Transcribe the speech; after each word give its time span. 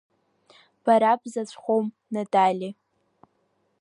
Бара 0.83 1.11
бзаҵәхом, 1.21 1.85
Натали. 2.13 2.71